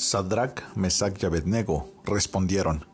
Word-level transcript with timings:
Sadrach, 0.00 0.62
Mesach 0.76 1.22
y 1.22 1.26
Abednego 1.26 1.92
respondieron, 2.06 2.86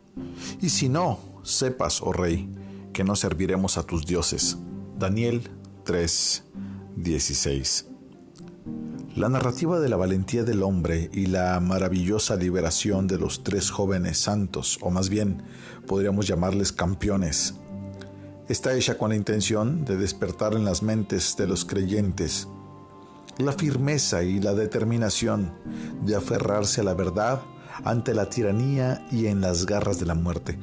Y 0.61 0.71
si 0.71 0.89
no, 0.89 1.21
sepas, 1.45 2.03
oh 2.03 2.13
rey, 2.13 2.51
que 2.93 3.05
no 3.05 3.15
serviremos 3.15 3.79
a 3.79 3.85
tus 3.85 4.07
dioses. 4.07 4.59
Daniel 4.99 5.49
3, 5.85 6.43
16. 6.97 7.87
La 9.15 9.29
narrativa 9.29 9.79
de 9.79 9.89
la 9.89 9.97
valentía 9.97 10.43
del 10.43 10.65
hombre 10.65 11.09
y 11.13 11.27
la 11.27 11.61
maravillosa 11.61 12.35
liberación 12.35 13.07
de 13.07 13.19
los 13.19 13.45
tres 13.45 13.71
jóvenes 13.71 14.19
santos, 14.19 14.77
o 14.81 14.91
más 14.91 15.09
bien 15.09 15.45
podríamos 15.87 16.27
llamarles 16.27 16.73
campeones, 16.73 17.55
está 18.49 18.75
hecha 18.75 18.99
con 18.99 19.11
la 19.11 19.17
intención 19.17 19.85
de 19.85 19.97
despertar 19.97 20.55
en 20.55 20.65
las 20.65 20.83
mentes 20.83 21.37
de 21.37 21.47
los 21.47 21.65
creyentes 21.65 22.49
la 23.39 23.53
firmeza 23.53 24.23
y 24.23 24.41
la 24.41 24.55
determinación 24.55 25.53
de 26.03 26.17
aferrarse 26.17 26.81
a 26.81 26.85
la 26.85 26.95
verdad 26.95 27.41
ante 27.85 28.15
la 28.15 28.29
tiranía 28.29 29.07
y 29.11 29.27
en 29.27 29.41
las 29.41 29.67
garras 29.67 29.99
de 30.01 30.07
la 30.07 30.15
muerte. 30.15 30.59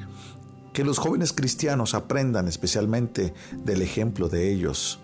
Que 0.73 0.84
los 0.84 0.98
jóvenes 0.98 1.34
cristianos 1.34 1.93
aprendan 1.93 2.48
especialmente 2.48 3.34
del 3.63 3.81
ejemplo 3.81 4.27
de 4.27 4.51
ellos 4.51 4.99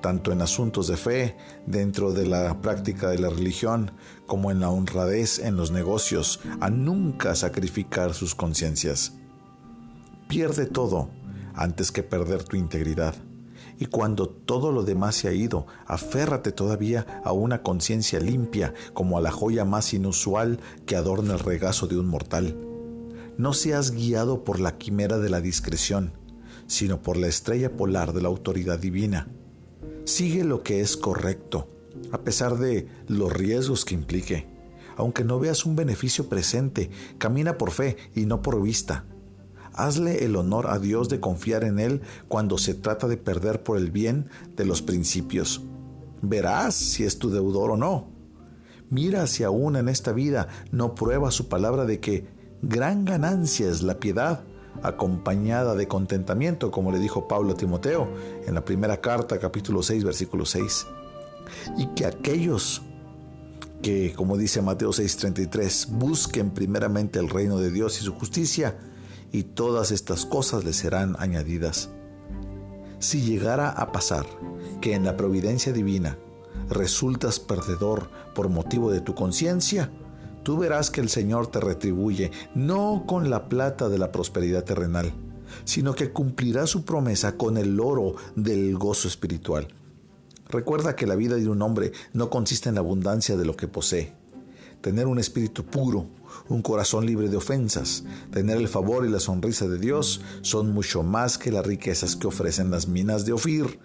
tanto 0.00 0.30
en 0.30 0.40
asuntos 0.40 0.86
de 0.86 0.96
fe, 0.96 1.36
dentro 1.66 2.12
de 2.12 2.26
la 2.26 2.60
práctica 2.60 3.08
de 3.08 3.18
la 3.18 3.28
religión, 3.28 3.90
como 4.26 4.52
en 4.52 4.60
la 4.60 4.70
honradez 4.70 5.40
en 5.40 5.56
los 5.56 5.72
negocios, 5.72 6.38
a 6.60 6.70
nunca 6.70 7.34
sacrificar 7.34 8.14
sus 8.14 8.36
conciencias. 8.36 9.14
Pierde 10.28 10.66
todo 10.66 11.10
antes 11.54 11.90
que 11.90 12.04
perder 12.04 12.44
tu 12.44 12.56
integridad. 12.56 13.16
Y 13.78 13.86
cuando 13.86 14.28
todo 14.28 14.72
lo 14.72 14.84
demás 14.84 15.16
se 15.16 15.28
ha 15.28 15.32
ido, 15.32 15.66
aférrate 15.86 16.52
todavía 16.52 17.20
a 17.24 17.32
una 17.32 17.62
conciencia 17.62 18.20
limpia 18.20 18.72
como 18.94 19.18
a 19.18 19.20
la 19.20 19.30
joya 19.30 19.64
más 19.64 19.92
inusual 19.92 20.60
que 20.86 20.96
adorna 20.96 21.34
el 21.34 21.40
regazo 21.40 21.86
de 21.86 21.98
un 21.98 22.06
mortal. 22.06 22.56
No 23.36 23.52
seas 23.52 23.90
guiado 23.90 24.44
por 24.44 24.60
la 24.60 24.78
quimera 24.78 25.18
de 25.18 25.28
la 25.28 25.42
discreción, 25.42 26.12
sino 26.66 27.02
por 27.02 27.18
la 27.18 27.26
estrella 27.26 27.76
polar 27.76 28.14
de 28.14 28.22
la 28.22 28.28
autoridad 28.28 28.78
divina. 28.78 29.28
Sigue 30.04 30.44
lo 30.44 30.62
que 30.62 30.80
es 30.80 30.96
correcto, 30.96 31.68
a 32.12 32.22
pesar 32.22 32.56
de 32.56 32.88
los 33.08 33.32
riesgos 33.32 33.84
que 33.84 33.94
implique. 33.94 34.46
Aunque 34.96 35.24
no 35.24 35.38
veas 35.38 35.66
un 35.66 35.76
beneficio 35.76 36.28
presente, 36.28 36.90
camina 37.18 37.58
por 37.58 37.70
fe 37.72 37.98
y 38.14 38.24
no 38.24 38.40
por 38.40 38.62
vista. 38.62 39.04
Hazle 39.76 40.24
el 40.24 40.36
honor 40.36 40.68
a 40.68 40.78
Dios 40.78 41.08
de 41.08 41.20
confiar 41.20 41.64
en 41.64 41.78
Él 41.78 42.00
cuando 42.28 42.58
se 42.58 42.74
trata 42.74 43.08
de 43.08 43.16
perder 43.16 43.62
por 43.62 43.76
el 43.76 43.90
bien 43.90 44.28
de 44.56 44.64
los 44.64 44.82
principios. 44.82 45.62
Verás 46.22 46.74
si 46.74 47.04
es 47.04 47.18
tu 47.18 47.30
deudor 47.30 47.70
o 47.70 47.76
no. 47.76 48.08
Mira 48.88 49.26
si 49.26 49.44
aún 49.44 49.76
en 49.76 49.88
esta 49.88 50.12
vida 50.12 50.48
no 50.70 50.94
prueba 50.94 51.30
su 51.30 51.48
palabra 51.48 51.84
de 51.84 52.00
que 52.00 52.26
gran 52.62 53.04
ganancia 53.04 53.68
es 53.68 53.82
la 53.82 53.98
piedad 53.98 54.44
acompañada 54.82 55.74
de 55.74 55.88
contentamiento, 55.88 56.70
como 56.70 56.92
le 56.92 56.98
dijo 56.98 57.28
Pablo 57.28 57.52
a 57.52 57.56
Timoteo 57.56 58.08
en 58.46 58.54
la 58.54 58.64
primera 58.64 59.00
carta, 59.00 59.38
capítulo 59.38 59.82
6, 59.82 60.04
versículo 60.04 60.44
6. 60.44 60.86
Y 61.78 61.86
que 61.88 62.06
aquellos 62.06 62.82
que, 63.82 64.12
como 64.14 64.36
dice 64.36 64.62
Mateo 64.62 64.90
6:33, 64.90 65.88
busquen 65.90 66.50
primeramente 66.50 67.18
el 67.18 67.28
reino 67.28 67.58
de 67.58 67.70
Dios 67.70 68.00
y 68.00 68.04
su 68.04 68.14
justicia, 68.14 68.76
y 69.36 69.42
todas 69.42 69.90
estas 69.90 70.24
cosas 70.24 70.64
les 70.64 70.76
serán 70.76 71.14
añadidas. 71.18 71.90
Si 73.00 73.20
llegara 73.20 73.68
a 73.68 73.92
pasar 73.92 74.24
que 74.80 74.94
en 74.94 75.04
la 75.04 75.18
providencia 75.18 75.74
divina 75.74 76.16
resultas 76.70 77.38
perdedor 77.38 78.08
por 78.34 78.48
motivo 78.48 78.90
de 78.90 79.02
tu 79.02 79.14
conciencia, 79.14 79.92
tú 80.42 80.56
verás 80.56 80.90
que 80.90 81.02
el 81.02 81.10
Señor 81.10 81.48
te 81.48 81.60
retribuye 81.60 82.30
no 82.54 83.04
con 83.06 83.28
la 83.28 83.50
plata 83.50 83.90
de 83.90 83.98
la 83.98 84.10
prosperidad 84.10 84.64
terrenal, 84.64 85.12
sino 85.64 85.94
que 85.94 86.12
cumplirá 86.12 86.66
su 86.66 86.86
promesa 86.86 87.36
con 87.36 87.58
el 87.58 87.78
oro 87.78 88.14
del 88.36 88.78
gozo 88.78 89.06
espiritual. 89.06 89.68
Recuerda 90.48 90.96
que 90.96 91.06
la 91.06 91.14
vida 91.14 91.36
de 91.36 91.50
un 91.50 91.60
hombre 91.60 91.92
no 92.14 92.30
consiste 92.30 92.70
en 92.70 92.76
la 92.76 92.80
abundancia 92.80 93.36
de 93.36 93.44
lo 93.44 93.54
que 93.54 93.68
posee. 93.68 94.14
Tener 94.86 95.08
un 95.08 95.18
espíritu 95.18 95.64
puro, 95.64 96.06
un 96.48 96.62
corazón 96.62 97.06
libre 97.06 97.28
de 97.28 97.36
ofensas, 97.36 98.04
tener 98.30 98.56
el 98.56 98.68
favor 98.68 99.04
y 99.04 99.08
la 99.08 99.18
sonrisa 99.18 99.66
de 99.66 99.80
Dios 99.80 100.20
son 100.42 100.72
mucho 100.72 101.02
más 101.02 101.38
que 101.38 101.50
las 101.50 101.66
riquezas 101.66 102.14
que 102.14 102.28
ofrecen 102.28 102.70
las 102.70 102.86
minas 102.86 103.26
de 103.26 103.32
Ofir 103.32 103.80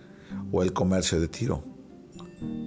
o 0.52 0.62
el 0.62 0.74
comercio 0.74 1.20
de 1.20 1.28
Tiro. 1.28 1.64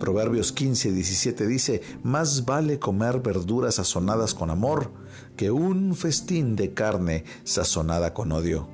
Proverbios 0.01 0.51
15, 0.51 0.91
17 0.91 1.47
dice, 1.47 1.81
más 2.03 2.45
vale 2.45 2.81
comer 2.81 3.21
verduras 3.21 3.77
sazonadas 3.77 4.35
con 4.35 4.51
amor 4.51 4.91
que 5.37 5.53
un 5.53 5.95
festín 5.95 6.57
de 6.57 6.75
carne 6.75 7.23
sazonada 7.45 8.15
con 8.15 8.33
odio. 8.33 8.69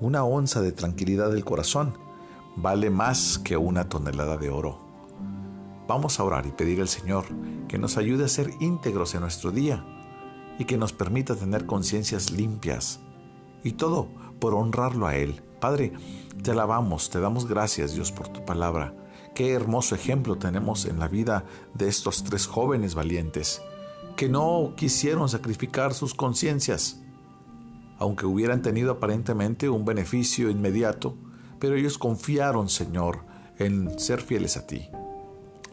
Una 0.00 0.24
onza 0.24 0.62
de 0.62 0.72
tranquilidad 0.72 1.30
del 1.30 1.44
corazón 1.44 1.96
vale 2.56 2.90
más 2.90 3.38
que 3.38 3.56
una 3.56 3.88
tonelada 3.88 4.36
de 4.36 4.50
oro. 4.50 4.89
Vamos 5.90 6.20
a 6.20 6.22
orar 6.22 6.46
y 6.46 6.52
pedir 6.52 6.80
al 6.80 6.86
Señor 6.86 7.24
que 7.66 7.76
nos 7.76 7.96
ayude 7.96 8.24
a 8.24 8.28
ser 8.28 8.52
íntegros 8.60 9.16
en 9.16 9.22
nuestro 9.22 9.50
día 9.50 9.84
y 10.56 10.64
que 10.64 10.78
nos 10.78 10.92
permita 10.92 11.34
tener 11.34 11.66
conciencias 11.66 12.30
limpias. 12.30 13.00
Y 13.64 13.72
todo 13.72 14.06
por 14.38 14.54
honrarlo 14.54 15.08
a 15.08 15.16
Él. 15.16 15.42
Padre, 15.58 15.92
te 16.44 16.52
alabamos, 16.52 17.10
te 17.10 17.18
damos 17.18 17.48
gracias 17.48 17.92
Dios 17.92 18.12
por 18.12 18.28
tu 18.28 18.44
palabra. 18.44 18.94
Qué 19.34 19.50
hermoso 19.50 19.96
ejemplo 19.96 20.38
tenemos 20.38 20.84
en 20.84 21.00
la 21.00 21.08
vida 21.08 21.44
de 21.74 21.88
estos 21.88 22.22
tres 22.22 22.46
jóvenes 22.46 22.94
valientes, 22.94 23.60
que 24.16 24.28
no 24.28 24.74
quisieron 24.76 25.28
sacrificar 25.28 25.92
sus 25.92 26.14
conciencias, 26.14 27.02
aunque 27.98 28.26
hubieran 28.26 28.62
tenido 28.62 28.92
aparentemente 28.92 29.68
un 29.68 29.84
beneficio 29.84 30.50
inmediato, 30.50 31.16
pero 31.58 31.74
ellos 31.74 31.98
confiaron, 31.98 32.68
Señor, 32.68 33.24
en 33.58 33.98
ser 33.98 34.20
fieles 34.20 34.56
a 34.56 34.68
ti. 34.68 34.88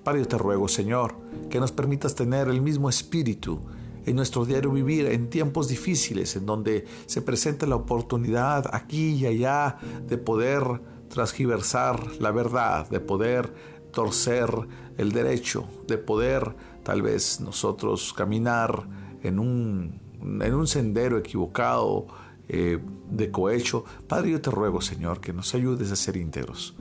Padre, 0.07 0.21
yo 0.21 0.27
te 0.29 0.37
ruego, 0.37 0.69
Señor, 0.69 1.15
que 1.49 1.59
nos 1.59 1.73
permitas 1.73 2.15
tener 2.15 2.47
el 2.47 2.61
mismo 2.61 2.87
espíritu 2.87 3.59
en 4.05 4.15
nuestro 4.15 4.45
diario 4.45 4.71
vivir 4.71 5.05
en 5.07 5.29
tiempos 5.29 5.67
difíciles, 5.67 6.37
en 6.37 6.45
donde 6.45 6.85
se 7.07 7.21
presenta 7.21 7.65
la 7.65 7.75
oportunidad 7.75 8.73
aquí 8.73 9.15
y 9.15 9.25
allá 9.25 9.77
de 10.07 10.17
poder 10.17 10.63
transgiversar 11.09 12.21
la 12.21 12.31
verdad, 12.31 12.89
de 12.89 13.01
poder 13.01 13.53
torcer 13.91 14.49
el 14.95 15.11
derecho, 15.11 15.65
de 15.89 15.97
poder 15.97 16.55
tal 16.83 17.01
vez 17.01 17.41
nosotros 17.41 18.13
caminar 18.13 18.87
en 19.23 19.39
un, 19.39 19.99
en 20.21 20.53
un 20.53 20.67
sendero 20.67 21.17
equivocado, 21.17 22.07
eh, 22.47 22.79
de 23.11 23.29
cohecho. 23.29 23.83
Padre, 24.07 24.31
yo 24.31 24.39
te 24.39 24.51
ruego, 24.51 24.79
Señor, 24.79 25.19
que 25.19 25.33
nos 25.33 25.53
ayudes 25.53 25.91
a 25.91 25.97
ser 25.97 26.15
íntegros 26.15 26.77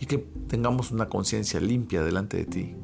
y 0.00 0.06
que 0.06 0.18
tengamos 0.18 0.90
una 0.90 1.08
conciencia 1.08 1.60
limpia 1.60 2.02
delante 2.02 2.38
de 2.38 2.44
ti. 2.46 2.74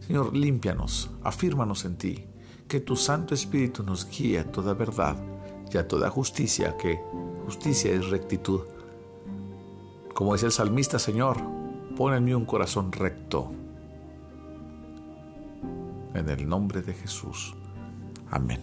Señor, 0.00 0.34
límpianos, 0.34 1.10
afírmanos 1.22 1.84
en 1.84 1.96
ti, 1.96 2.24
que 2.66 2.80
tu 2.80 2.96
Santo 2.96 3.34
Espíritu 3.34 3.82
nos 3.82 4.08
guíe 4.08 4.40
a 4.40 4.50
toda 4.50 4.72
verdad 4.72 5.16
y 5.72 5.76
a 5.76 5.86
toda 5.86 6.10
justicia, 6.10 6.76
que 6.76 6.98
justicia 7.44 7.92
es 7.92 8.08
rectitud. 8.08 8.62
Como 10.14 10.32
dice 10.32 10.46
el 10.46 10.52
salmista, 10.52 10.98
Señor, 10.98 11.36
pon 11.96 12.14
en 12.14 12.24
mí 12.24 12.32
un 12.32 12.46
corazón 12.46 12.92
recto. 12.92 13.52
En 16.14 16.28
el 16.30 16.48
nombre 16.48 16.80
de 16.80 16.94
Jesús. 16.94 17.54
Amén. 18.30 18.62